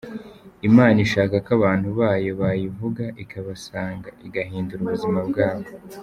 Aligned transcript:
Imana 0.67 0.97
ishaka 1.05 1.35
ko 1.45 1.49
abantu 1.57 1.87
bayo 1.99 2.31
bayivuga 2.41 3.03
ikabasanga 3.23 4.09
igahindura 4.27 4.81
ubuzima 4.83 5.19
bwabo. 5.29 5.69